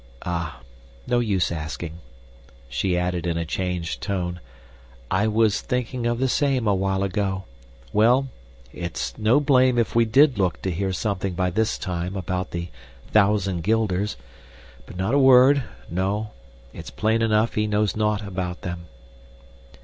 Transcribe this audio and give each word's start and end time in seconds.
Ah, 0.25 0.61
no 1.05 1.19
use 1.19 1.51
asking," 1.51 1.99
she 2.67 2.97
added 2.97 3.27
in 3.27 3.37
a 3.37 3.45
changed 3.45 4.01
tone. 4.01 4.39
"I 5.11 5.27
was 5.27 5.61
thinking 5.61 6.07
of 6.07 6.17
the 6.17 6.27
same 6.27 6.65
a 6.67 6.73
while 6.73 7.03
ago. 7.03 7.43
Well, 7.93 8.27
it's 8.73 9.15
no 9.19 9.39
blame 9.39 9.77
if 9.77 9.93
we 9.93 10.05
DID 10.05 10.39
look 10.39 10.59
to 10.63 10.71
hear 10.71 10.91
something 10.91 11.35
by 11.35 11.51
this 11.51 11.77
time 11.77 12.15
about 12.15 12.49
the 12.49 12.69
thousand 13.11 13.61
guilders 13.61 14.17
but 14.87 14.97
not 14.97 15.13
a 15.13 15.19
word 15.19 15.65
no 15.87 16.31
it's 16.73 16.89
plain 16.89 17.21
enough 17.21 17.53
he 17.53 17.67
knows 17.67 17.95
naught 17.95 18.25
about 18.27 18.61
them." 18.63 18.87